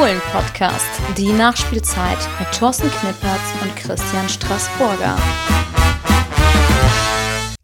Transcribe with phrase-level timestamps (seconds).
[0.00, 0.86] Fohlen-Podcast,
[1.18, 5.14] die Nachspielzeit mit Thorsten Knippertz und Christian Straßburger.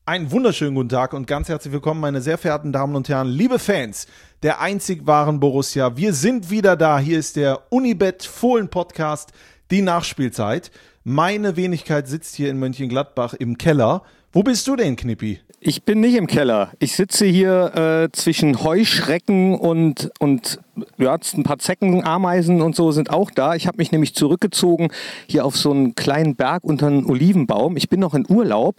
[0.04, 3.58] Einen wunderschönen guten Tag und ganz herzlich willkommen, meine sehr verehrten Damen und Herren, liebe
[3.58, 4.06] Fans
[4.42, 5.96] der einzig wahren Borussia.
[5.96, 6.98] Wir sind wieder da.
[6.98, 9.32] Hier ist der Unibet Fohlen Podcast,
[9.70, 10.70] die Nachspielzeit.
[11.04, 14.02] Meine Wenigkeit sitzt hier in Mönchengladbach im Keller.
[14.30, 15.40] Wo bist du denn, Knippi?
[15.60, 16.70] Ich bin nicht im Keller.
[16.78, 20.60] Ich sitze hier äh, zwischen Heuschrecken und, und
[20.98, 23.54] ja, ein paar Zecken, Ameisen und so sind auch da.
[23.54, 24.88] Ich habe mich nämlich zurückgezogen
[25.26, 27.76] hier auf so einen kleinen Berg unter einem Olivenbaum.
[27.76, 28.76] Ich bin noch in Urlaub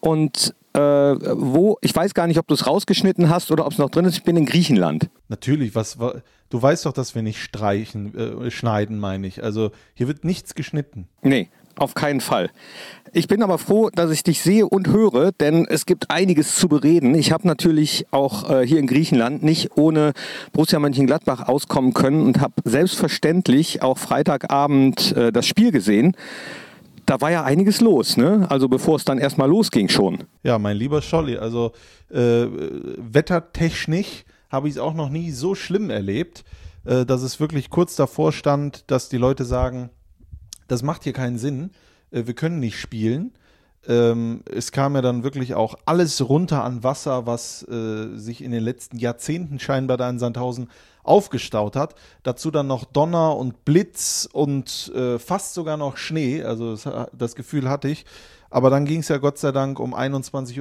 [0.00, 3.78] und äh, wo, ich weiß gar nicht, ob du es rausgeschnitten hast oder ob es
[3.78, 4.16] noch drin ist.
[4.16, 5.10] Ich bin in Griechenland.
[5.28, 5.98] Natürlich, was,
[6.48, 9.42] du weißt doch, dass wir nicht streichen, äh, schneiden, meine ich.
[9.42, 11.08] Also hier wird nichts geschnitten.
[11.22, 11.48] Nee,
[11.80, 12.50] auf keinen Fall.
[13.12, 16.68] Ich bin aber froh, dass ich dich sehe und höre, denn es gibt einiges zu
[16.68, 17.14] bereden.
[17.14, 20.12] Ich habe natürlich auch äh, hier in Griechenland nicht ohne
[20.52, 26.16] Borussia Mönchengladbach auskommen können und habe selbstverständlich auch Freitagabend äh, das Spiel gesehen.
[27.06, 28.46] Da war ja einiges los, ne?
[28.48, 30.18] Also bevor es dann erstmal losging schon.
[30.44, 31.72] Ja, mein lieber Scholli, also
[32.10, 32.46] äh,
[32.96, 36.44] wettertechnisch habe ich es auch noch nie so schlimm erlebt,
[36.84, 39.90] äh, dass es wirklich kurz davor stand, dass die Leute sagen,
[40.70, 41.70] das macht hier keinen Sinn,
[42.10, 43.32] äh, wir können nicht spielen.
[43.88, 48.52] Ähm, es kam ja dann wirklich auch alles runter an Wasser, was äh, sich in
[48.52, 50.68] den letzten Jahrzehnten scheinbar da in Sandhausen
[51.02, 51.94] aufgestaut hat.
[52.22, 56.42] Dazu dann noch Donner und Blitz und äh, fast sogar noch Schnee.
[56.42, 58.04] Also das, das Gefühl hatte ich.
[58.50, 60.60] Aber dann ging es ja Gott sei Dank um 21.30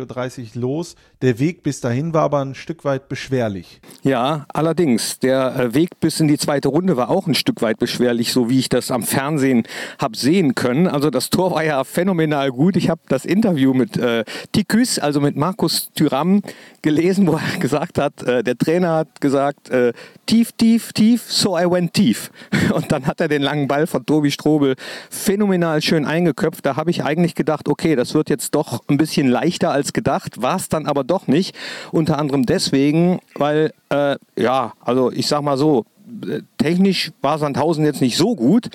[0.56, 0.96] Uhr los.
[1.24, 3.82] Der Weg bis dahin war aber ein Stück weit beschwerlich.
[4.04, 5.18] Ja, allerdings.
[5.20, 8.50] Der äh, Weg bis in die zweite Runde war auch ein Stück weit beschwerlich, so
[8.50, 9.64] wie ich das am Fernsehen
[9.98, 10.88] habe sehen können.
[10.88, 12.76] Also das Tor war ja phänomenal gut.
[12.76, 16.44] Ich habe das Interview mit äh, Tikus, also mit Markus Thüram,
[16.84, 19.94] gelesen, wo er gesagt hat, äh, der Trainer hat gesagt, äh,
[20.28, 22.30] tief, tief, tief, so I went tief.
[22.74, 24.76] Und dann hat er den langen Ball von Tobi Strobel
[25.10, 26.64] phänomenal schön eingeköpft.
[26.66, 30.42] Da habe ich eigentlich gedacht, okay, das wird jetzt doch ein bisschen leichter als gedacht,
[30.42, 31.56] war es dann aber doch nicht.
[31.92, 35.86] Unter anderem deswegen, weil, äh, ja, also ich sag mal so,
[36.28, 38.70] äh, technisch war Sandhausen jetzt nicht so gut,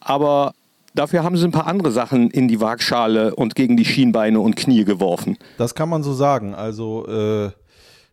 [0.00, 0.52] aber
[0.96, 4.54] Dafür haben sie ein paar andere Sachen in die Waagschale und gegen die Schienbeine und
[4.54, 5.36] Knie geworfen.
[5.58, 6.54] Das kann man so sagen.
[6.54, 7.50] Also äh,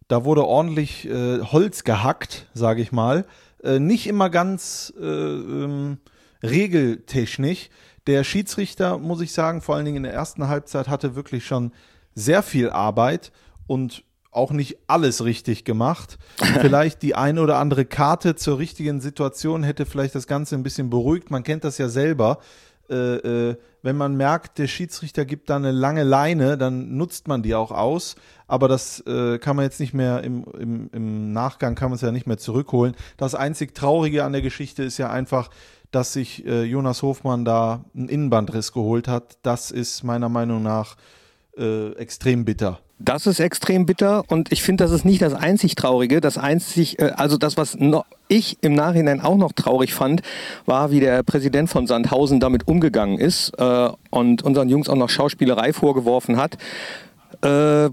[0.08, 3.26] da wurde ordentlich äh, Holz gehackt, sage ich mal.
[3.64, 6.00] Äh, nicht immer ganz äh, ähm,
[6.42, 7.70] regeltechnisch.
[8.08, 11.72] Der Schiedsrichter, muss ich sagen, vor allen Dingen in der ersten Halbzeit hatte wirklich schon
[12.16, 13.32] sehr viel Arbeit
[13.68, 16.18] und auch nicht alles richtig gemacht.
[16.62, 20.90] Vielleicht die eine oder andere Karte zur richtigen Situation hätte vielleicht das Ganze ein bisschen
[20.90, 21.32] beruhigt.
[21.32, 22.40] Man kennt das ja selber
[22.92, 27.42] äh, äh, wenn man merkt, der Schiedsrichter gibt da eine lange Leine, dann nutzt man
[27.42, 28.16] die auch aus.
[28.48, 32.02] Aber das äh, kann man jetzt nicht mehr im, im, im Nachgang kann man es
[32.02, 32.96] ja nicht mehr zurückholen.
[33.18, 35.50] Das einzig Traurige an der Geschichte ist ja einfach,
[35.90, 39.38] dass sich äh, Jonas Hofmann da einen Innenbandriss geholt hat.
[39.42, 40.96] Das ist meiner Meinung nach
[41.58, 42.80] äh, extrem bitter.
[43.04, 46.22] Das ist extrem bitter und ich finde, das ist nicht das einzig Traurige.
[46.22, 50.22] Das einzig, äh, also das, was noch ich im Nachhinein auch noch traurig fand,
[50.66, 55.10] war, wie der Präsident von Sandhausen damit umgegangen ist äh, und unseren Jungs auch noch
[55.10, 56.58] Schauspielerei vorgeworfen hat.
[57.44, 57.90] Äh,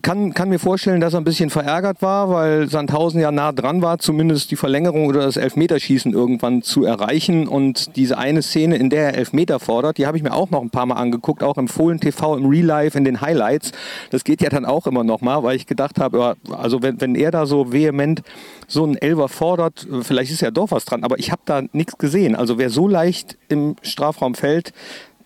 [0.00, 3.82] kann, kann mir vorstellen, dass er ein bisschen verärgert war, weil Sandhausen ja nah dran
[3.82, 7.46] war, zumindest die Verlängerung oder das Elfmeterschießen irgendwann zu erreichen.
[7.46, 10.62] Und diese eine Szene, in der er Elfmeter fordert, die habe ich mir auch noch
[10.62, 13.72] ein paar Mal angeguckt, auch im Fohlen TV, im Real Life, in den Highlights.
[14.10, 17.14] Das geht ja dann auch immer noch mal, weil ich gedacht habe, also wenn, wenn
[17.14, 18.22] er da so vehement
[18.66, 21.98] so einen Elver fordert, vielleicht ist ja doch was dran, aber ich habe da nichts
[21.98, 22.36] gesehen.
[22.36, 24.72] Also wer so leicht im Strafraum fällt,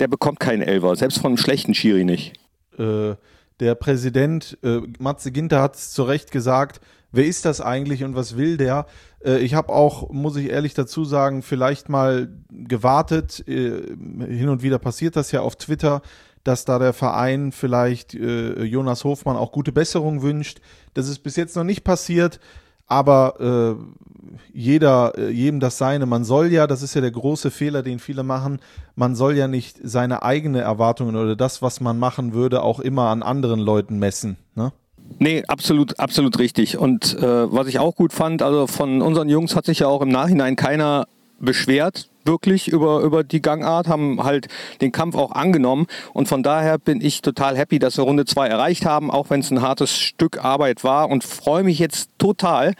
[0.00, 2.32] der bekommt keinen Elver, selbst von einem schlechten Schiri nicht.
[2.78, 3.16] Äh,
[3.60, 6.80] der Präsident äh, Matze Ginter hat es zu Recht gesagt,
[7.12, 8.86] wer ist das eigentlich und was will der?
[9.24, 13.46] Äh, ich habe auch, muss ich ehrlich dazu sagen, vielleicht mal gewartet.
[13.48, 13.96] Äh,
[14.28, 16.02] hin und wieder passiert das ja auf Twitter,
[16.42, 20.60] dass da der Verein vielleicht äh, Jonas Hofmann auch gute Besserung wünscht.
[20.92, 22.40] Das ist bis jetzt noch nicht passiert.
[22.86, 24.04] Aber äh,
[24.52, 26.06] jeder, äh, jedem das seine.
[26.06, 28.60] Man soll ja, das ist ja der große Fehler, den viele machen,
[28.94, 33.08] man soll ja nicht seine eigene Erwartungen oder das, was man machen würde, auch immer
[33.08, 34.36] an anderen Leuten messen.
[34.54, 34.72] Ne?
[35.18, 36.78] Nee, absolut, absolut richtig.
[36.78, 40.02] Und äh, was ich auch gut fand, also von unseren Jungs hat sich ja auch
[40.02, 41.06] im Nachhinein keiner
[41.40, 44.48] beschwert, wirklich über, über die Gangart, haben halt
[44.80, 45.86] den Kampf auch angenommen.
[46.12, 49.40] Und von daher bin ich total happy, dass wir Runde 2 erreicht haben, auch wenn
[49.40, 52.74] es ein hartes Stück Arbeit war und freue mich jetzt total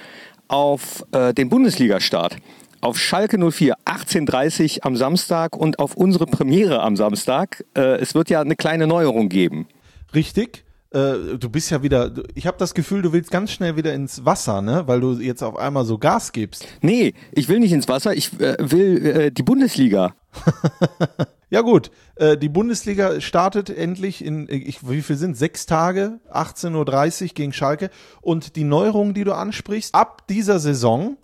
[0.48, 2.36] auf äh, den Bundesliga-Start.
[2.80, 7.64] Auf Schalke 04, 18.30 am Samstag und auf unsere Premiere am Samstag.
[7.74, 9.66] Äh, es wird ja eine kleine Neuerung geben.
[10.14, 10.63] Richtig.
[10.94, 14.24] Äh, du bist ja wieder, ich habe das Gefühl, du willst ganz schnell wieder ins
[14.24, 14.84] Wasser, ne?
[14.86, 16.68] Weil du jetzt auf einmal so Gas gibst.
[16.82, 20.14] Nee, ich will nicht ins Wasser, ich äh, will äh, die Bundesliga.
[21.50, 27.22] ja gut, äh, die Bundesliga startet endlich in, ich, wie viel sind Sechs Tage, 18.30
[27.22, 27.90] Uhr gegen Schalke.
[28.20, 31.16] Und die Neuerung, die du ansprichst, ab dieser Saison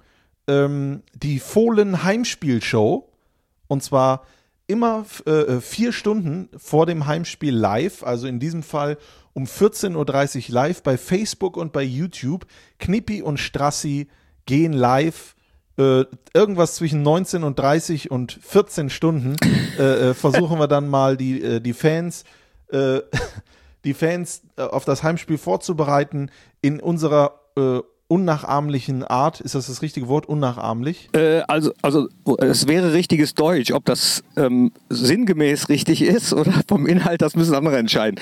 [0.49, 3.08] ähm, die Fohlen Heimspielshow.
[3.69, 4.25] Und zwar
[4.66, 8.99] immer äh, vier Stunden vor dem Heimspiel live, also in diesem Fall
[9.32, 12.47] um 14.30 Uhr live bei Facebook und bei YouTube.
[12.79, 14.09] Knippi und Strassi
[14.47, 15.35] gehen live.
[15.79, 16.05] Äh,
[16.35, 19.37] irgendwas zwischen 19 und 30 und 14 Stunden
[19.79, 22.25] äh, äh, versuchen wir dann mal die, äh, die Fans
[22.69, 23.00] äh,
[23.85, 26.31] die Fans äh, auf das Heimspiel vorzubereiten
[26.61, 27.37] in unserer
[28.11, 29.41] unnachahmlichen Art.
[29.41, 30.26] Ist das das richtige Wort?
[30.26, 31.09] Unnachahmlich?
[31.12, 33.71] Äh, also, also es wäre richtiges Deutsch.
[33.71, 38.19] Ob das ähm, sinngemäß richtig ist oder vom Inhalt, das müssen andere entscheiden.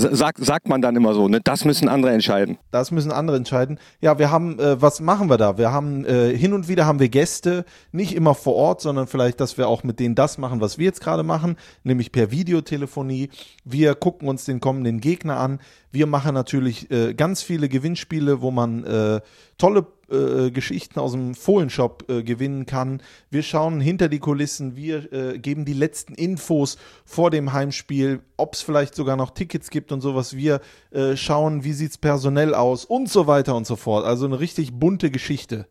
[0.00, 1.40] Sag, sagt man dann immer so, ne?
[1.42, 2.58] Das müssen andere entscheiden.
[2.70, 3.78] Das müssen andere entscheiden.
[4.00, 5.58] Ja, wir haben, äh, was machen wir da?
[5.58, 9.40] Wir haben äh, hin und wieder haben wir Gäste, nicht immer vor Ort, sondern vielleicht,
[9.40, 13.30] dass wir auch mit denen das machen, was wir jetzt gerade machen, nämlich per Videotelefonie.
[13.64, 15.60] Wir gucken uns den kommenden Gegner an.
[15.92, 19.20] Wir machen natürlich äh, ganz viele Gewinnspiele, wo man äh,
[19.58, 23.02] tolle äh, Geschichten aus dem Fohlenshop äh, gewinnen kann.
[23.30, 28.54] Wir schauen hinter die Kulissen, wir äh, geben die letzten Infos vor dem Heimspiel, ob
[28.54, 30.36] es vielleicht sogar noch Tickets gibt und sowas.
[30.36, 30.60] Wir
[30.90, 34.04] äh, schauen, wie sieht es personell aus und so weiter und so fort.
[34.04, 35.66] Also eine richtig bunte Geschichte.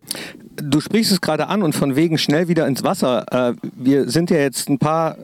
[0.61, 3.25] Du sprichst es gerade an und von wegen schnell wieder ins Wasser.
[3.31, 5.17] Äh, wir sind ja jetzt ein paar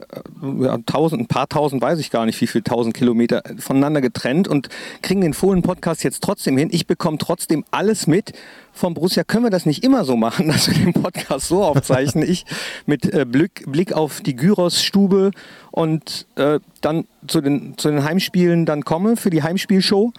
[0.60, 4.48] ja, tausend, ein paar tausend, weiß ich gar nicht, wie viel tausend Kilometer voneinander getrennt
[4.48, 4.68] und
[5.02, 6.68] kriegen den Fohlen-Podcast jetzt trotzdem hin.
[6.72, 8.32] Ich bekomme trotzdem alles mit
[8.76, 12.28] vom Borussia können wir das nicht immer so machen, dass wir den Podcast so aufzeichnen.
[12.28, 12.44] Ich
[12.84, 15.30] mit äh, Blick, Blick auf die Gyros-Stube
[15.70, 20.12] und äh, dann zu den, zu den Heimspielen dann komme für die Heimspielshow.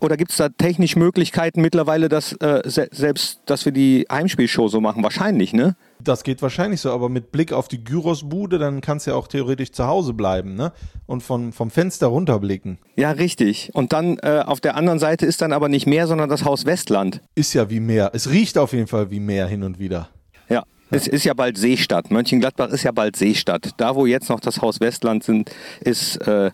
[0.00, 4.68] Oder gibt es da technisch Möglichkeiten mittlerweile, dass äh, se selbst, dass wir die Heimspielshow
[4.68, 5.02] so machen?
[5.02, 5.76] Wahrscheinlich, ne?
[6.00, 9.26] Das geht wahrscheinlich so, aber mit Blick auf die Gyrosbude, dann kannst du ja auch
[9.26, 10.72] theoretisch zu Hause bleiben, ne?
[11.06, 12.78] Und von, vom Fenster runterblicken.
[12.96, 13.70] Ja, richtig.
[13.74, 16.64] Und dann äh, auf der anderen Seite ist dann aber nicht Meer, sondern das Haus
[16.64, 17.20] Westland.
[17.34, 18.10] Ist ja wie Meer.
[18.14, 20.10] Es riecht auf jeden Fall wie Meer hin und wieder.
[20.48, 20.62] Ja.
[20.90, 22.10] Es ist ja bald Seestadt.
[22.10, 23.72] Mönchengladbach ist ja bald Seestadt.
[23.76, 26.50] Da, wo jetzt noch das Haus Westland sind, ist, äh,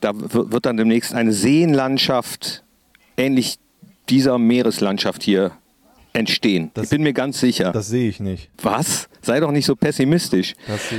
[0.00, 2.61] da wird dann demnächst eine Seenlandschaft
[3.16, 3.58] ähnlich
[4.08, 5.52] dieser Meereslandschaft hier
[6.12, 6.70] entstehen.
[6.74, 7.72] Das, ich bin mir ganz sicher.
[7.72, 8.50] Das sehe ich nicht.
[8.62, 9.08] Was?
[9.22, 10.54] Sei doch nicht so pessimistisch.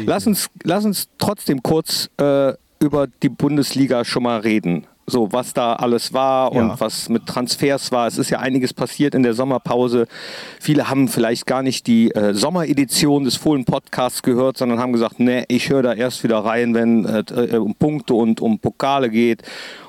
[0.05, 4.87] Lass uns, lass uns trotzdem kurz äh, über die Bundesliga schon mal reden.
[5.05, 6.79] So, was da alles war und ja.
[6.79, 8.07] was mit Transfers war.
[8.07, 10.07] Es ist ja einiges passiert in der Sommerpause.
[10.61, 15.19] Viele haben vielleicht gar nicht die äh, Sommeredition des Fohlen Podcasts gehört, sondern haben gesagt,
[15.19, 19.09] nee, ich höre da erst wieder rein, wenn es äh, um Punkte und um Pokale
[19.09, 19.41] geht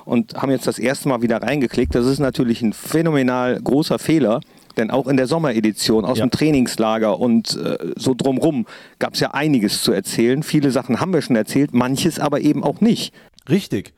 [0.05, 1.95] und haben jetzt das erste Mal wieder reingeklickt.
[1.95, 4.41] Das ist natürlich ein phänomenal großer Fehler.
[4.77, 6.27] Denn auch in der Sommeredition aus ja.
[6.27, 8.67] dem Trainingslager und äh, so drumrum
[8.99, 10.43] gab es ja einiges zu erzählen.
[10.43, 13.15] Viele Sachen haben wir schon erzählt, manches aber eben auch nicht.
[13.49, 13.95] Richtig.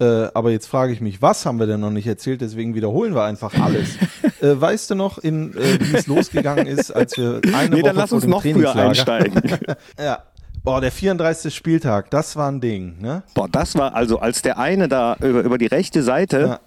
[0.00, 2.40] Äh, aber jetzt frage ich mich, was haben wir denn noch nicht erzählt?
[2.40, 3.96] Deswegen wiederholen wir einfach alles.
[4.40, 7.82] äh, weißt du noch, in, äh, wie es losgegangen ist, als wir eine nee, Woche
[7.82, 9.42] dann lass uns noch früher einsteigen.
[9.98, 10.22] ja.
[10.62, 11.54] Boah, der 34.
[11.54, 13.22] Spieltag, das war ein Ding, ne?
[13.34, 16.40] Boah, das war also, als der eine da über, über die rechte Seite.
[16.40, 16.60] Ja.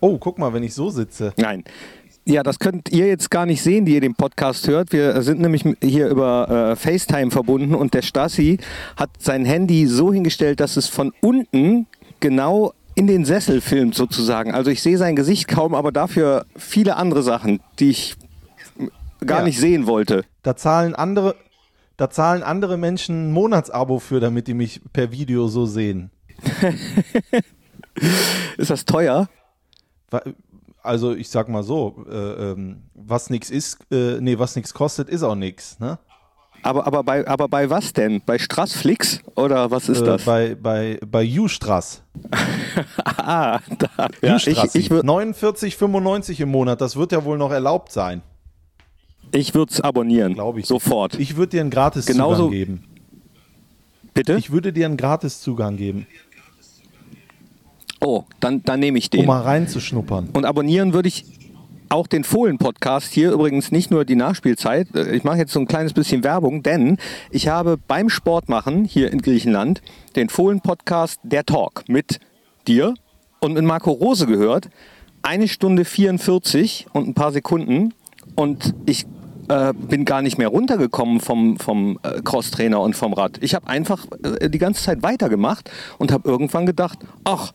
[0.00, 1.32] Oh, guck mal, wenn ich so sitze.
[1.36, 1.62] Nein,
[2.26, 4.92] ja, das könnt ihr jetzt gar nicht sehen, die ihr den Podcast hört.
[4.92, 8.58] Wir sind nämlich hier über äh, FaceTime verbunden und der Stassi
[8.96, 11.86] hat sein Handy so hingestellt, dass es von unten
[12.24, 14.54] genau in den Sessel filmt sozusagen.
[14.54, 18.16] Also ich sehe sein Gesicht kaum, aber dafür viele andere Sachen, die ich
[19.26, 19.44] gar ja.
[19.44, 20.24] nicht sehen wollte.
[20.42, 21.36] Da zahlen andere,
[21.98, 26.10] da zahlen andere Menschen ein Monatsabo für, damit die mich per Video so sehen.
[28.56, 29.28] Ist das teuer?
[30.82, 35.08] also ich sag mal so, äh, ähm, was nichts ist, äh, nee, was nichts kostet,
[35.08, 35.98] ist auch nichts, ne?
[36.64, 38.22] Aber, aber, bei, aber bei was denn?
[38.24, 40.24] Bei Strassflix oder was ist äh, das?
[40.24, 42.02] Bei, bei, bei U-Strass.
[43.04, 44.08] ah, da.
[44.22, 48.22] Ja, ich, ich 49,95 im Monat, das wird ja wohl noch erlaubt sein.
[49.30, 50.32] Ich würde es abonnieren.
[50.32, 50.66] Glaube ich.
[50.66, 51.20] Sofort.
[51.20, 52.84] Ich würde dir einen Gratiszugang Genauso geben.
[54.14, 54.38] Bitte?
[54.38, 56.06] Ich würde dir einen Gratiszugang geben.
[58.00, 59.20] Oh, dann, dann nehme ich den.
[59.20, 60.30] Um mal reinzuschnuppern.
[60.32, 61.26] Und abonnieren würde ich
[61.94, 64.88] auch den Fohlen-Podcast hier, übrigens nicht nur die Nachspielzeit.
[65.12, 66.98] Ich mache jetzt so ein kleines bisschen Werbung, denn
[67.30, 69.80] ich habe beim Sportmachen hier in Griechenland
[70.16, 72.18] den Fohlen-Podcast Der Talk mit
[72.66, 72.94] dir
[73.38, 74.70] und mit Marco Rose gehört.
[75.22, 77.94] Eine Stunde 44 und ein paar Sekunden.
[78.34, 79.06] Und ich
[79.48, 83.38] äh, bin gar nicht mehr runtergekommen vom, vom äh, Crosstrainer und vom Rad.
[83.40, 84.06] Ich habe einfach
[84.40, 87.52] äh, die ganze Zeit weitergemacht und habe irgendwann gedacht, ach,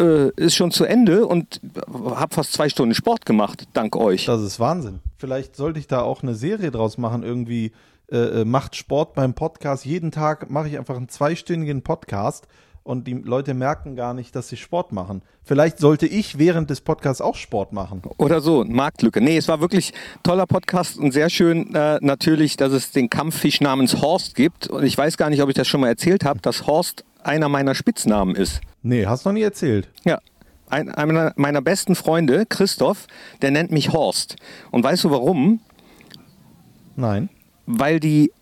[0.00, 1.60] äh, ist schon zu Ende und
[1.92, 4.24] habe fast zwei Stunden Sport gemacht, dank euch.
[4.24, 5.00] Das ist Wahnsinn.
[5.18, 7.72] Vielleicht sollte ich da auch eine Serie draus machen, irgendwie
[8.10, 9.84] äh, äh macht Sport beim Podcast.
[9.84, 12.48] Jeden Tag mache ich einfach einen zweistündigen Podcast
[12.82, 15.22] und die Leute merken gar nicht, dass sie Sport machen.
[15.42, 18.02] Vielleicht sollte ich während des Podcasts auch Sport machen.
[18.16, 19.20] Oder so, Marktlücke.
[19.20, 23.60] Nee, es war wirklich toller Podcast und sehr schön äh, natürlich, dass es den Kampffisch
[23.60, 24.68] namens Horst gibt.
[24.68, 27.48] Und ich weiß gar nicht, ob ich das schon mal erzählt habe, dass Horst einer
[27.48, 28.60] meiner Spitznamen ist.
[28.82, 29.88] Nee, hast du noch nie erzählt.
[30.04, 30.18] Ja.
[30.68, 33.08] Ein, einer meiner besten Freunde, Christoph,
[33.42, 34.36] der nennt mich Horst.
[34.70, 35.60] Und weißt du warum?
[36.94, 37.28] Nein.
[37.66, 38.32] Weil die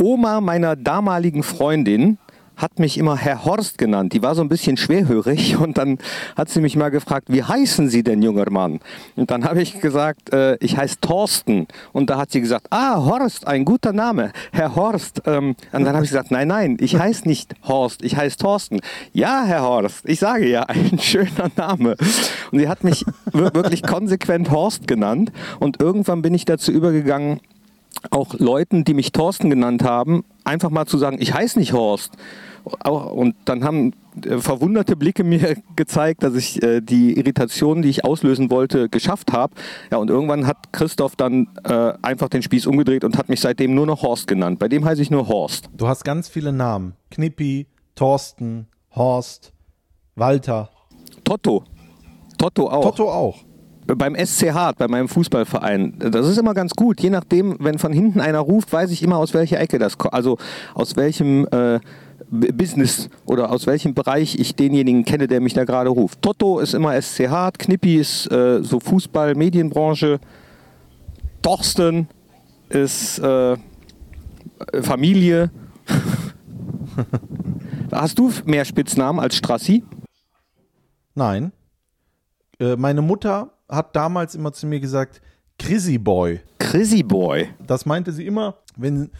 [0.00, 2.18] Oma meiner damaligen Freundin
[2.58, 4.12] hat mich immer Herr Horst genannt.
[4.12, 5.98] Die war so ein bisschen schwerhörig und dann
[6.36, 8.80] hat sie mich mal gefragt, wie heißen Sie denn, junger Mann?
[9.16, 11.66] Und dann habe ich gesagt, äh, ich heiße Thorsten.
[11.92, 15.22] Und da hat sie gesagt, ah, Horst, ein guter Name, Herr Horst.
[15.26, 18.80] Ähm, und dann habe ich gesagt, nein, nein, ich heiße nicht Horst, ich heiße Thorsten.
[19.12, 21.96] Ja, Herr Horst, ich sage ja, ein schöner Name.
[22.50, 25.32] Und sie hat mich wirklich konsequent Horst genannt.
[25.60, 27.40] Und irgendwann bin ich dazu übergegangen,
[28.10, 32.12] auch Leuten, die mich Thorsten genannt haben, einfach mal zu sagen, ich heiße nicht Horst.
[32.84, 33.92] Und dann haben
[34.24, 39.32] äh, verwunderte Blicke mir gezeigt, dass ich äh, die Irritation, die ich auslösen wollte, geschafft
[39.32, 39.54] habe.
[39.90, 43.74] Ja, und irgendwann hat Christoph dann äh, einfach den Spieß umgedreht und hat mich seitdem
[43.74, 44.58] nur noch Horst genannt.
[44.58, 45.70] Bei dem heiße ich nur Horst.
[45.76, 46.94] Du hast ganz viele Namen.
[47.10, 49.52] Knippi, Thorsten, Horst,
[50.14, 50.70] Walter.
[51.24, 51.64] Totto.
[52.36, 52.82] Totto auch.
[52.82, 53.47] Totto auch
[53.96, 57.00] beim SC Hart, bei meinem Fußballverein, das ist immer ganz gut.
[57.00, 60.14] Je nachdem, wenn von hinten einer ruft, weiß ich immer, aus welcher Ecke das kommt.
[60.14, 60.38] Also
[60.74, 61.80] aus welchem äh,
[62.30, 66.20] Business oder aus welchem Bereich ich denjenigen kenne, der mich da gerade ruft.
[66.20, 70.20] Toto ist immer SC Hart, Knippi ist äh, so Fußball, Medienbranche,
[71.40, 72.08] Torsten
[72.68, 73.56] ist äh,
[74.82, 75.50] Familie.
[77.92, 79.84] Hast du mehr Spitznamen als Strassi?
[81.14, 81.52] Nein.
[82.60, 85.20] Äh, meine Mutter hat damals immer zu mir gesagt,
[85.58, 86.40] Chrissy Boy.
[86.58, 87.48] Chrissy Boy.
[87.66, 89.10] Das meinte sie immer, wenn,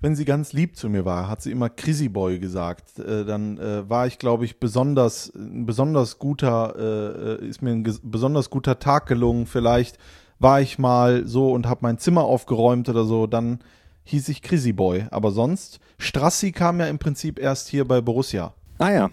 [0.00, 2.98] wenn sie ganz lieb zu mir war, hat sie immer Chrissy Boy gesagt.
[2.98, 7.98] Äh, dann äh, war ich, glaube ich, besonders, ein besonders guter, äh, ist mir ein
[8.02, 9.46] besonders guter Tag gelungen.
[9.46, 9.98] Vielleicht
[10.38, 13.26] war ich mal so und habe mein Zimmer aufgeräumt oder so.
[13.26, 13.60] Dann
[14.04, 15.06] hieß ich Chrissy Boy.
[15.10, 18.54] Aber sonst, Strassi kam ja im Prinzip erst hier bei Borussia.
[18.78, 19.10] Ah ja.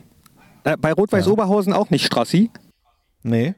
[0.64, 1.32] Äh, bei Rot-Weiß ja.
[1.32, 2.50] Oberhausen auch nicht Strassi?
[3.24, 3.56] Nee.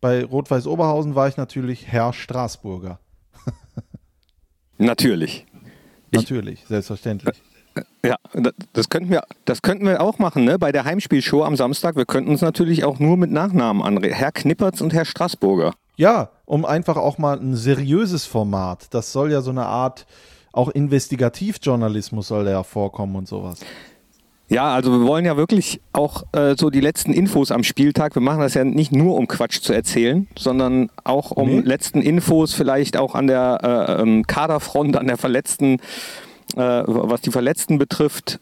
[0.00, 2.98] Bei Rot-Weiß Oberhausen war ich natürlich Herr Straßburger.
[4.78, 5.46] natürlich.
[6.12, 7.42] Natürlich, ich, selbstverständlich.
[7.74, 8.16] Äh, ja,
[8.72, 10.58] das könnten wir, das könnten wir auch machen, ne?
[10.58, 11.96] Bei der Heimspielshow am Samstag.
[11.96, 14.14] Wir könnten uns natürlich auch nur mit Nachnamen anreden.
[14.14, 15.74] Herr Knippertz und Herr Straßburger.
[15.96, 18.92] Ja, um einfach auch mal ein seriöses Format.
[18.92, 20.06] Das soll ja so eine Art
[20.52, 23.60] auch Investigativjournalismus soll da ja vorkommen und sowas.
[24.50, 28.16] Ja, also wir wollen ja wirklich auch äh, so die letzten Infos am Spieltag.
[28.16, 31.60] Wir machen das ja nicht nur, um Quatsch zu erzählen, sondern auch um nee.
[31.60, 35.74] letzten Infos vielleicht auch an der äh, ähm, Kaderfront, an der Verletzten,
[36.56, 38.40] äh, was die Verletzten betrifft,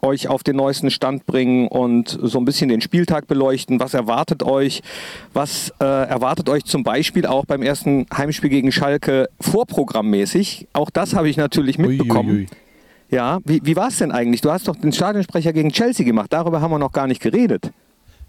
[0.00, 3.80] euch auf den neuesten Stand bringen und so ein bisschen den Spieltag beleuchten.
[3.80, 4.80] Was erwartet euch?
[5.34, 10.68] Was äh, erwartet euch zum Beispiel auch beim ersten Heimspiel gegen Schalke vorprogrammmäßig?
[10.72, 12.30] Auch das habe ich natürlich mitbekommen.
[12.30, 12.67] Ui, ui, ui.
[13.10, 14.42] Ja, wie, wie war es denn eigentlich?
[14.42, 16.32] Du hast doch den Stadionsprecher gegen Chelsea gemacht.
[16.32, 17.72] Darüber haben wir noch gar nicht geredet.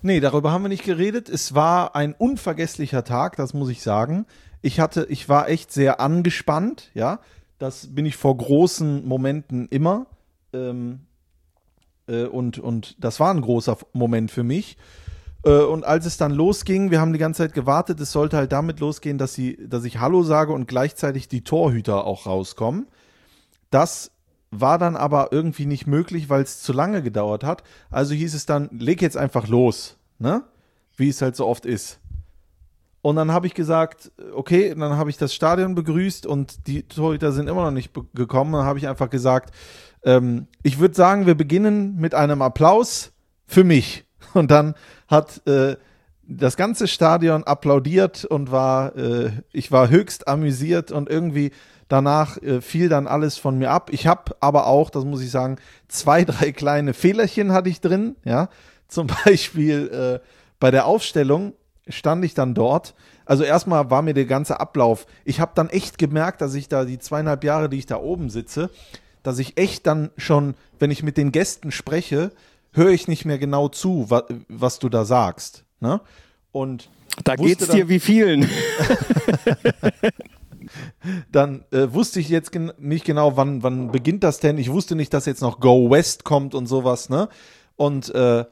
[0.01, 1.27] Nee, darüber haben wir nicht geredet.
[1.27, 4.25] Es war ein unvergesslicher Tag, das muss ich sagen.
[4.61, 7.19] Ich hatte, ich war echt sehr angespannt, ja.
[7.57, 10.05] Das bin ich vor großen Momenten immer.
[10.53, 11.01] Ähm,
[12.07, 14.77] äh, und, und das war ein großer Moment für mich.
[15.43, 18.53] Äh, und als es dann losging, wir haben die ganze Zeit gewartet, es sollte halt
[18.53, 22.87] damit losgehen, dass, sie, dass ich Hallo sage und gleichzeitig die Torhüter auch rauskommen.
[23.71, 24.11] Das
[24.51, 27.63] war dann aber irgendwie nicht möglich, weil es zu lange gedauert hat.
[27.89, 30.43] Also hieß es dann, leg jetzt einfach los, ne?
[30.95, 31.99] Wie es halt so oft ist.
[33.01, 37.31] Und dann habe ich gesagt, okay, dann habe ich das Stadion begrüßt und die Torhüter
[37.31, 38.51] sind immer noch nicht gekommen.
[38.51, 39.53] Dann habe ich einfach gesagt,
[40.03, 43.13] ähm, ich würde sagen, wir beginnen mit einem Applaus
[43.45, 44.05] für mich.
[44.33, 44.75] Und dann
[45.07, 45.77] hat äh,
[46.31, 51.51] das ganze Stadion applaudiert und war, äh, ich war höchst amüsiert und irgendwie
[51.89, 53.89] Danach äh, fiel dann alles von mir ab.
[53.91, 55.57] Ich habe aber auch, das muss ich sagen,
[55.87, 58.15] zwei, drei kleine Fehlerchen hatte ich drin.
[58.23, 58.49] Ja,
[58.87, 60.25] zum Beispiel äh,
[60.59, 61.53] bei der Aufstellung
[61.89, 62.93] stand ich dann dort.
[63.25, 65.07] Also erstmal war mir der ganze Ablauf.
[65.25, 68.29] Ich habe dann echt gemerkt, dass ich da die zweieinhalb Jahre, die ich da oben
[68.29, 68.69] sitze,
[69.23, 72.31] dass ich echt dann schon, wenn ich mit den Gästen spreche,
[72.71, 75.65] höre ich nicht mehr genau zu, was, was du da sagst.
[75.79, 76.01] Ne?
[76.51, 76.89] Und
[77.23, 78.49] da geht's dir wie vielen.
[81.31, 84.57] dann äh, wusste ich jetzt gen nicht genau, wann, wann beginnt das denn.
[84.57, 87.29] Ich wusste nicht, dass jetzt noch Go West kommt und sowas, ne?
[87.75, 88.45] Und äh,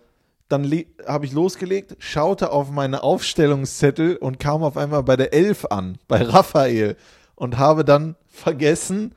[0.49, 5.65] dann habe ich losgelegt, schaute auf meine Aufstellungszettel und kam auf einmal bei der Elf
[5.65, 6.95] an, bei Raphael
[7.35, 9.13] und habe dann vergessen,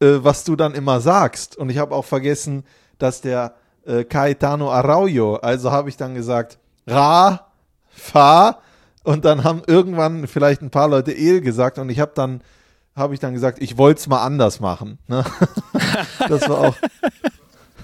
[0.00, 1.56] äh, was du dann immer sagst.
[1.56, 2.64] Und ich habe auch vergessen,
[2.98, 3.54] dass der
[3.86, 7.46] äh, Caetano Araujo, also habe ich dann gesagt, Ra,
[7.88, 8.58] Fa,
[9.04, 12.40] und dann haben irgendwann vielleicht ein paar Leute El gesagt und ich habe dann
[12.96, 14.98] habe ich dann gesagt, ich wollte es mal anders machen.
[15.08, 15.24] Ne?
[16.28, 16.76] das war auch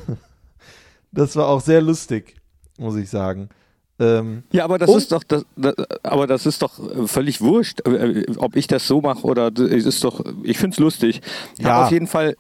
[1.13, 2.37] das war auch sehr lustig,
[2.79, 3.51] muss ich sagen.
[3.99, 8.25] Ähm, ja, aber das ist doch, das, das, aber das ist doch völlig wurscht, äh,
[8.39, 11.21] ob ich das so mache oder es ist doch, ich finde es lustig.
[11.59, 11.71] Ich ja.
[11.71, 12.35] habe auf jeden Fall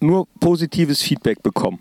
[0.00, 1.80] nur positives Feedback bekommen.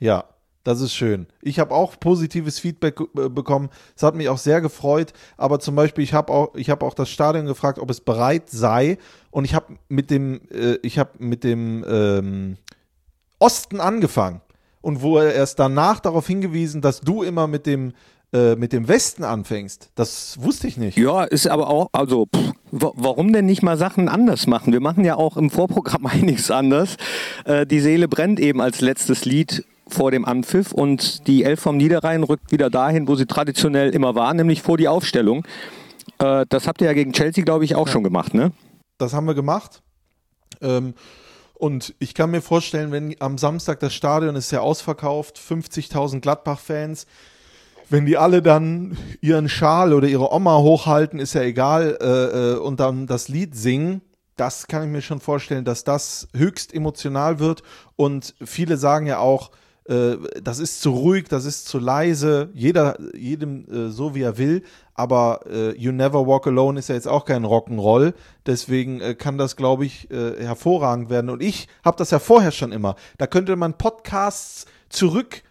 [0.00, 0.24] Ja,
[0.68, 1.26] das ist schön.
[1.40, 3.70] Ich habe auch positives Feedback äh, bekommen.
[3.96, 5.14] Es hat mich auch sehr gefreut.
[5.38, 8.98] Aber zum Beispiel, ich habe auch, ich auch das Stadion gefragt, ob es bereit sei.
[9.30, 12.56] Und ich habe mit dem, äh, ich habe mit dem ähm,
[13.38, 14.42] Osten angefangen
[14.82, 17.94] und wo er erst danach darauf hingewiesen, dass du immer mit dem
[18.30, 19.90] äh, mit dem Westen anfängst.
[19.94, 20.98] Das wusste ich nicht.
[20.98, 24.74] Ja, ist aber auch, also pff, warum denn nicht mal Sachen anders machen?
[24.74, 26.98] Wir machen ja auch im Vorprogramm einiges anders.
[27.46, 31.76] Äh, die Seele brennt eben als letztes Lied vor dem Anpfiff und die Elf vom
[31.76, 35.44] Niederrhein rückt wieder dahin, wo sie traditionell immer war, nämlich vor die Aufstellung.
[36.18, 37.92] Äh, das habt ihr ja gegen Chelsea, glaube ich, auch ja.
[37.92, 38.52] schon gemacht, ne?
[38.98, 39.82] Das haben wir gemacht.
[40.60, 40.94] Ähm,
[41.54, 47.06] und ich kann mir vorstellen, wenn am Samstag das Stadion ist ja ausverkauft, 50.000 Gladbach-Fans,
[47.90, 52.58] wenn die alle dann ihren Schal oder ihre Oma hochhalten, ist ja egal, äh, äh,
[52.58, 54.02] und dann das Lied singen,
[54.36, 57.62] das kann ich mir schon vorstellen, dass das höchst emotional wird.
[57.96, 59.50] Und viele sagen ja auch,
[59.88, 64.38] äh, das ist zu ruhig, das ist zu leise, jeder, jedem äh, so wie er
[64.38, 64.62] will,
[64.94, 68.14] aber äh, You Never Walk Alone ist ja jetzt auch kein Rock'n'Roll,
[68.46, 71.30] deswegen äh, kann das, glaube ich, äh, hervorragend werden.
[71.30, 72.96] Und ich habe das ja vorher schon immer.
[73.16, 75.42] Da könnte man Podcasts zurück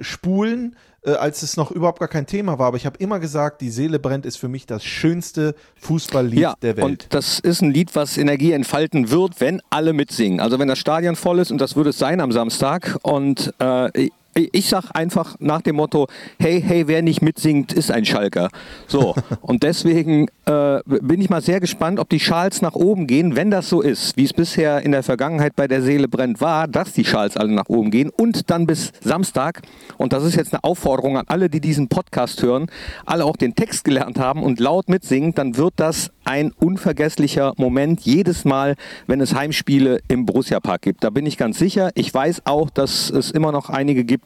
[0.00, 2.68] spulen, äh, als es noch überhaupt gar kein Thema war.
[2.68, 6.54] Aber ich habe immer gesagt, die Seele brennt ist für mich das schönste Fußballlied ja,
[6.62, 6.86] der Welt.
[6.86, 10.40] Und das ist ein Lied, was Energie entfalten wird, wenn alle mitsingen.
[10.40, 12.98] Also wenn das Stadion voll ist und das würde es sein am Samstag.
[13.02, 16.06] Und äh, ich sag einfach nach dem Motto,
[16.38, 18.48] hey, hey, wer nicht mitsingt, ist ein Schalker.
[18.86, 23.36] So, und deswegen äh, bin ich mal sehr gespannt, ob die Schals nach oben gehen,
[23.36, 26.68] wenn das so ist, wie es bisher in der Vergangenheit bei der Seele brennt war,
[26.68, 29.62] dass die Schals alle nach oben gehen und dann bis Samstag,
[29.98, 32.66] und das ist jetzt eine Aufforderung an alle, die diesen Podcast hören,
[33.04, 38.02] alle auch den Text gelernt haben und laut mitsingen, dann wird das ein unvergesslicher Moment
[38.02, 41.04] jedes Mal, wenn es Heimspiele im Borussia Park gibt.
[41.04, 41.90] Da bin ich ganz sicher.
[41.94, 44.21] Ich weiß auch, dass es immer noch einige gibt,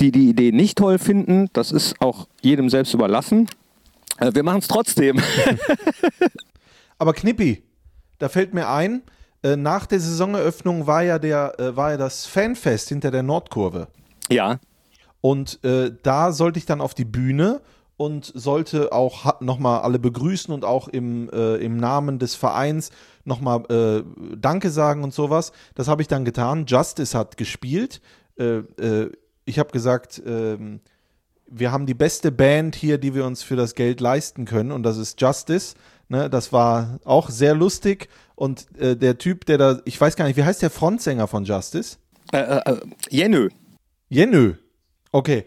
[0.00, 1.48] die die Idee nicht toll finden.
[1.52, 3.48] Das ist auch jedem selbst überlassen.
[4.18, 5.20] Äh, wir machen es trotzdem.
[6.98, 7.62] Aber Knippi,
[8.18, 9.02] da fällt mir ein,
[9.42, 13.88] äh, nach der Saisoneröffnung war ja, der, äh, war ja das Fanfest hinter der Nordkurve.
[14.30, 14.58] Ja.
[15.20, 17.60] Und äh, da sollte ich dann auf die Bühne
[17.96, 22.90] und sollte auch nochmal alle begrüßen und auch im, äh, im Namen des Vereins
[23.24, 24.02] nochmal äh,
[24.36, 25.52] Danke sagen und sowas.
[25.74, 26.66] Das habe ich dann getan.
[26.66, 28.00] Justice hat gespielt.
[28.36, 28.62] Äh,
[29.44, 30.80] ich habe gesagt, ähm,
[31.46, 34.82] wir haben die beste Band hier, die wir uns für das Geld leisten können und
[34.82, 35.74] das ist Justice.
[36.08, 40.26] Ne, das war auch sehr lustig und äh, der Typ, der da, ich weiß gar
[40.26, 41.96] nicht, wie heißt der Frontsänger von Justice?
[42.32, 43.48] Äh, äh, Jenö.
[44.10, 44.54] Jenö.
[45.12, 45.46] Okay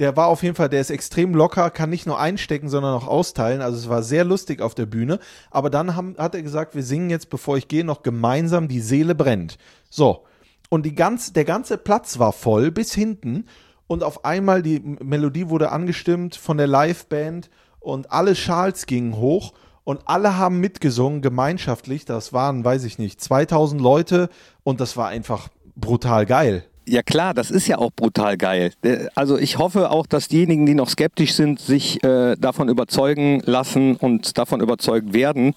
[0.00, 3.06] der war auf jeden Fall, der ist extrem locker, kann nicht nur einstecken, sondern auch
[3.06, 3.60] austeilen.
[3.60, 5.20] Also es war sehr lustig auf der Bühne.
[5.50, 8.80] Aber dann haben, hat er gesagt, wir singen jetzt, bevor ich gehe, noch gemeinsam Die
[8.80, 9.58] Seele brennt.
[9.90, 10.24] So.
[10.70, 13.44] Und die ganz, der ganze Platz war voll bis hinten.
[13.86, 19.52] Und auf einmal die Melodie wurde angestimmt von der Liveband und alle Schals gingen hoch
[19.82, 22.04] und alle haben mitgesungen, gemeinschaftlich.
[22.04, 24.28] Das waren, weiß ich nicht, 2000 Leute
[24.62, 26.64] und das war einfach brutal geil.
[26.86, 28.72] Ja klar, das ist ja auch brutal geil.
[28.82, 33.42] Äh, also ich hoffe auch, dass diejenigen, die noch skeptisch sind, sich äh, davon überzeugen
[33.44, 35.54] lassen und davon überzeugt werden,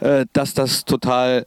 [0.00, 1.46] äh, dass das total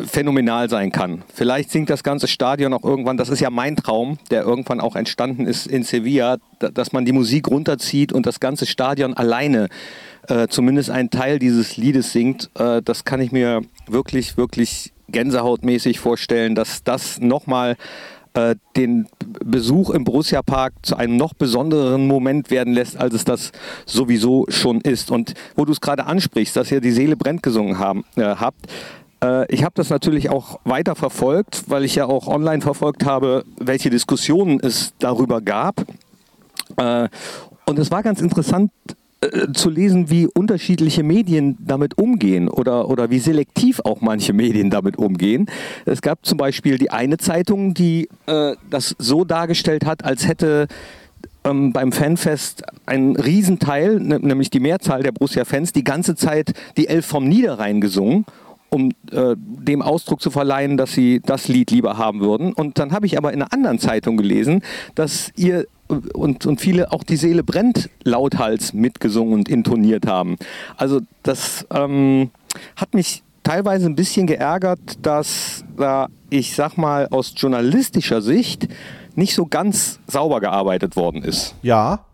[0.00, 1.22] phänomenal sein kann.
[1.32, 4.96] Vielleicht singt das ganze Stadion auch irgendwann, das ist ja mein Traum, der irgendwann auch
[4.96, 9.68] entstanden ist in Sevilla, dass man die Musik runterzieht und das ganze Stadion alleine
[10.28, 12.50] äh, zumindest einen Teil dieses Liedes singt.
[12.58, 17.76] Äh, das kann ich mir wirklich, wirklich gänsehautmäßig vorstellen, dass das nochmal
[18.34, 19.06] äh, den
[19.44, 23.52] Besuch im Borussia Park zu einem noch besonderen Moment werden lässt, als es das
[23.84, 25.10] sowieso schon ist.
[25.10, 28.66] Und wo du es gerade ansprichst, dass ihr die Seele brennt gesungen haben, äh, habt,
[29.48, 33.88] ich habe das natürlich auch weiter verfolgt, weil ich ja auch online verfolgt habe, welche
[33.88, 35.84] Diskussionen es darüber gab.
[36.76, 37.08] Äh,
[37.66, 38.70] und es war ganz interessant
[39.20, 44.70] äh, zu lesen, wie unterschiedliche Medien damit umgehen oder, oder wie selektiv auch manche Medien
[44.70, 45.46] damit umgehen.
[45.84, 50.66] Es gab zum Beispiel die eine Zeitung, die äh, das so dargestellt hat, als hätte
[51.44, 57.06] ähm, beim Fanfest ein Riesenteil, nämlich die Mehrzahl der Borussia-Fans, die ganze Zeit die Elf
[57.06, 58.26] vom Niederrhein gesungen
[58.72, 62.52] um äh, dem Ausdruck zu verleihen, dass sie das Lied lieber haben würden.
[62.52, 64.62] Und dann habe ich aber in einer anderen Zeitung gelesen,
[64.94, 65.66] dass ihr
[66.14, 70.38] und, und viele auch die Seele brennt lauthals mitgesungen und intoniert haben.
[70.78, 72.30] Also das ähm,
[72.76, 78.68] hat mich teilweise ein bisschen geärgert, dass da, ich sag mal, aus journalistischer Sicht
[79.16, 81.54] nicht so ganz sauber gearbeitet worden ist.
[81.62, 82.06] Ja,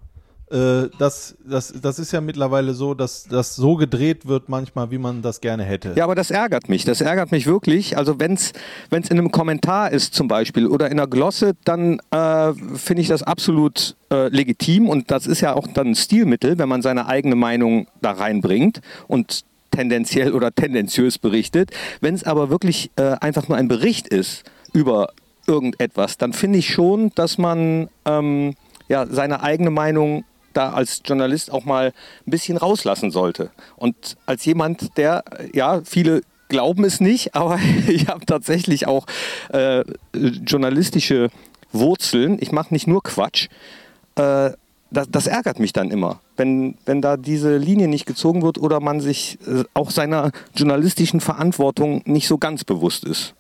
[0.51, 4.99] äh, das, das, das ist ja mittlerweile so, dass das so gedreht wird manchmal, wie
[4.99, 5.93] man das gerne hätte.
[5.97, 6.85] Ja, aber das ärgert mich.
[6.85, 7.97] Das ärgert mich wirklich.
[7.99, 8.53] Also wenn es
[8.91, 13.23] in einem Kommentar ist zum Beispiel oder in einer Glosse, dann äh, finde ich das
[13.23, 17.35] absolut äh, legitim und das ist ja auch dann ein Stilmittel, wenn man seine eigene
[17.35, 21.71] Meinung da reinbringt und tendenziell oder tendenziös berichtet.
[22.01, 25.11] Wenn es aber wirklich äh, einfach nur ein Bericht ist über
[25.47, 28.55] irgendetwas, dann finde ich schon, dass man ähm,
[28.89, 31.93] ja, seine eigene Meinung da als Journalist auch mal
[32.27, 33.51] ein bisschen rauslassen sollte.
[33.77, 39.07] Und als jemand, der, ja, viele glauben es nicht, aber ich habe tatsächlich auch
[39.53, 39.85] äh,
[40.15, 41.31] journalistische
[41.73, 42.39] Wurzeln.
[42.41, 43.49] Ich mache nicht nur Quatsch.
[44.17, 44.51] Äh,
[44.91, 48.81] das, das, ärgert mich dann immer, wenn, wenn da diese Linie nicht gezogen wird oder
[48.81, 53.35] man sich äh, auch seiner journalistischen Verantwortung nicht so ganz bewusst ist.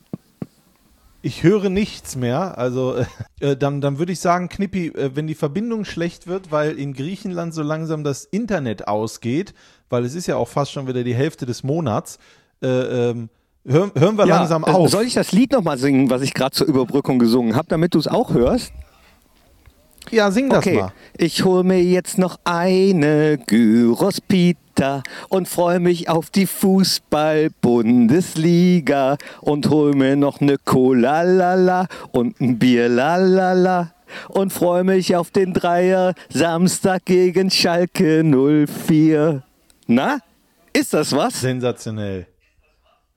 [1.20, 2.58] Ich höre nichts mehr.
[2.58, 2.96] Also
[3.40, 6.92] äh, dann, dann würde ich sagen, Knippi, äh, wenn die Verbindung schlecht wird, weil in
[6.94, 9.54] Griechenland so langsam das Internet ausgeht,
[9.90, 12.18] weil es ist ja auch fast schon wieder die Hälfte des Monats,
[12.62, 13.30] äh, ähm,
[13.66, 14.90] hören, hören wir ja, langsam äh, auf.
[14.90, 17.98] Soll ich das Lied nochmal singen, was ich gerade zur Überbrückung gesungen habe, damit du
[17.98, 18.72] es auch hörst?
[20.10, 20.76] Ja, sing das okay.
[20.76, 20.92] mal.
[21.16, 24.20] Ich hole mir jetzt noch eine Gyros
[24.78, 32.40] Pita und freue mich auf die Fußball-Bundesliga und hol mir noch eine Cola lala und
[32.40, 33.92] ein Bier lalala
[34.28, 39.42] und freue mich auf den Dreier Samstag gegen Schalke 04.
[39.88, 40.20] Na,
[40.72, 41.40] ist das was?
[41.40, 42.28] Sensationell.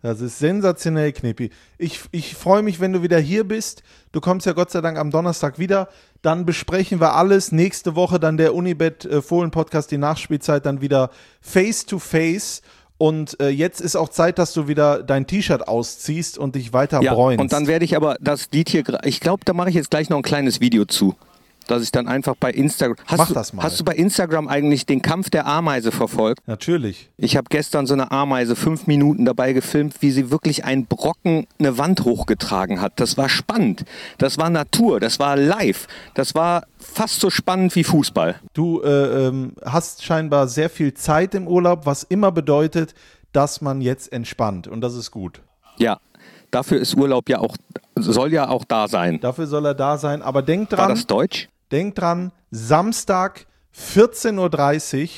[0.01, 1.51] Das ist sensationell, Knippi.
[1.77, 3.83] Ich, ich freue mich, wenn du wieder hier bist.
[4.11, 5.89] Du kommst ja Gott sei Dank am Donnerstag wieder.
[6.21, 7.51] Dann besprechen wir alles.
[7.51, 11.09] Nächste Woche dann der Unibet äh, Fohlen Podcast, die Nachspielzeit dann wieder
[11.41, 12.61] face to face.
[12.97, 17.01] Und äh, jetzt ist auch Zeit, dass du wieder dein T-Shirt ausziehst und dich weiter
[17.01, 17.41] ja, bräunst.
[17.41, 20.09] Und dann werde ich aber das Lied hier, ich glaube, da mache ich jetzt gleich
[20.09, 21.15] noch ein kleines Video zu
[21.71, 22.97] dass ich dann einfach bei Instagram.
[23.05, 23.63] Hast Mach du, das mal.
[23.63, 26.45] Hast du bei Instagram eigentlich den Kampf der Ameise verfolgt?
[26.47, 27.09] Natürlich.
[27.17, 31.47] Ich habe gestern so eine Ameise fünf Minuten dabei gefilmt, wie sie wirklich einen Brocken
[31.59, 32.99] eine Wand hochgetragen hat.
[32.99, 33.85] Das war spannend.
[34.17, 34.99] Das war Natur.
[34.99, 35.87] Das war live.
[36.13, 38.35] Das war fast so spannend wie Fußball.
[38.53, 42.93] Du äh, ähm, hast scheinbar sehr viel Zeit im Urlaub, was immer bedeutet,
[43.31, 44.67] dass man jetzt entspannt.
[44.67, 45.41] Und das ist gut.
[45.77, 45.99] Ja,
[46.51, 47.55] dafür ist Urlaub ja auch,
[47.95, 49.19] soll ja auch da sein.
[49.21, 50.21] Dafür soll er da sein.
[50.21, 50.79] Aber denk dran.
[50.79, 51.47] War das Deutsch?
[51.71, 53.45] Denk dran, Samstag
[53.77, 55.09] 14.30 Uhr,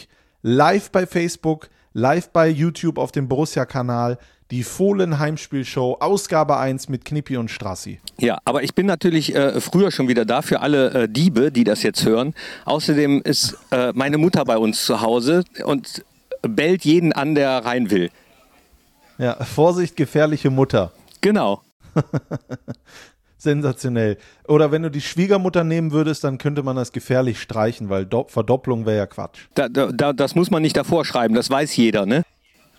[0.44, 4.20] live bei Facebook, live bei YouTube auf dem Borussia-Kanal,
[4.52, 8.00] die Fohlen Heimspielshow, Ausgabe 1 mit Knippi und Strassi.
[8.20, 11.64] Ja, aber ich bin natürlich äh, früher schon wieder da für alle äh, Diebe, die
[11.64, 12.36] das jetzt hören.
[12.66, 16.06] Außerdem ist äh, meine Mutter bei uns zu Hause und
[16.44, 18.12] bellt jeden an, der rein will.
[19.18, 20.92] Ja, Vorsicht, gefährliche Mutter.
[21.22, 21.64] Genau.
[23.44, 24.18] Sensationell.
[24.48, 28.26] Oder wenn du die Schwiegermutter nehmen würdest, dann könnte man das gefährlich streichen, weil Do
[28.28, 29.40] Verdopplung wäre ja Quatsch.
[29.54, 32.24] Da, da, das muss man nicht davor schreiben, das weiß jeder, ne?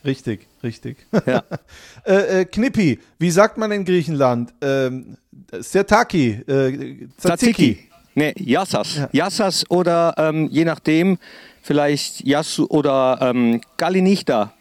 [0.04, 0.98] Richtig, richtig.
[1.26, 1.44] Ja.
[2.04, 4.52] äh, äh, Knippi, wie sagt man in Griechenland?
[4.60, 5.16] Ähm,
[5.52, 7.88] Sertaki, äh, Tzatziki.
[8.14, 8.96] Ne, Yassas.
[8.96, 9.08] Ja.
[9.12, 11.18] Yassas oder ähm, je nachdem,
[11.62, 14.52] vielleicht Yassu oder ähm, Galinichta.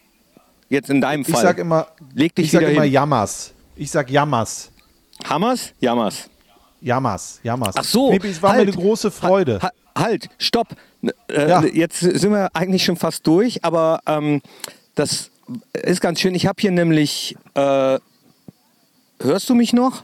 [0.69, 1.35] Jetzt in deinem Fall.
[1.35, 2.93] Ich sag immer, Leg dich ich sag immer hin.
[2.93, 3.53] Yamas.
[3.75, 4.71] Ich sag Yamas.
[5.23, 5.73] Hammers?
[5.79, 6.29] Jammers.
[6.81, 7.75] Jammers, Jammers.
[7.77, 8.09] Ach so.
[8.09, 9.59] Knippi, es war halt, mir eine große Freude.
[9.61, 10.67] Halt, halt stopp.
[11.27, 11.63] Äh, Ja.
[11.63, 14.41] Jetzt sind wir eigentlich schon fast durch, aber ähm,
[14.95, 15.31] das
[15.73, 16.35] ist ganz schön.
[16.35, 17.35] Ich habe hier nämlich.
[17.53, 17.99] Äh,
[19.19, 20.03] hörst du mich noch?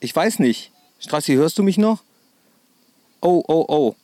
[0.00, 0.72] Ich weiß nicht.
[0.98, 2.02] Strassi, hörst du mich noch?
[3.20, 3.94] Oh, oh, oh.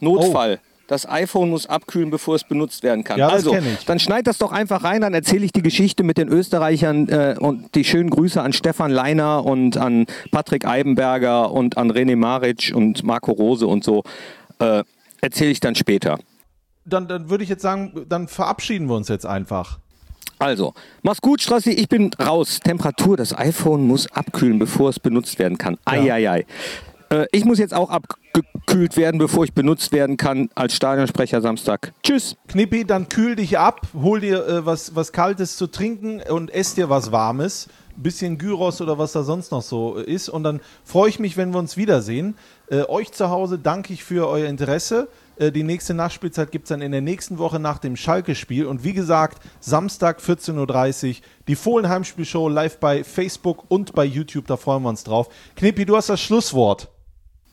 [0.00, 0.60] Notfall.
[0.92, 3.18] Das iPhone muss abkühlen, bevor es benutzt werden kann.
[3.18, 6.28] Ja, also, dann schneid das doch einfach rein, dann erzähle ich die Geschichte mit den
[6.28, 11.90] Österreichern äh, und die schönen Grüße an Stefan Leiner und an Patrick Eibenberger und an
[11.90, 14.02] René Maric und Marco Rose und so.
[14.58, 14.84] Äh,
[15.22, 16.18] erzähle ich dann später.
[16.84, 19.78] Dann, dann würde ich jetzt sagen, dann verabschieden wir uns jetzt einfach.
[20.38, 22.60] Also, mach's gut, Strassi, ich bin raus.
[22.62, 25.78] Temperatur, das iPhone muss abkühlen, bevor es benutzt werden kann.
[25.86, 26.44] Eieiei.
[27.12, 31.92] Äh, ich muss jetzt auch abgekühlt werden, bevor ich benutzt werden kann als Stadionsprecher Samstag.
[32.02, 32.36] Tschüss.
[32.48, 36.74] Knippi, dann kühl dich ab, hol dir äh, was, was Kaltes zu trinken und ess
[36.74, 37.68] dir was Warmes.
[37.94, 40.30] Bisschen Gyros oder was da sonst noch so ist.
[40.30, 42.36] Und dann freue ich mich, wenn wir uns wiedersehen.
[42.70, 45.08] Äh, euch zu Hause danke ich für euer Interesse.
[45.36, 48.64] Äh, die nächste Nachspielzeit gibt es dann in der nächsten Woche nach dem Schalke-Spiel.
[48.64, 51.16] Und wie gesagt, Samstag 14.30 Uhr
[51.48, 54.46] die Fohlen-Heimspielshow live bei Facebook und bei YouTube.
[54.46, 55.28] Da freuen wir uns drauf.
[55.56, 56.88] Knippi, du hast das Schlusswort.